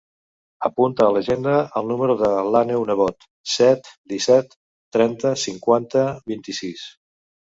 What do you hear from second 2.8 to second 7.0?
Nebot: set, disset, trenta, cinquanta, vint-i-sis.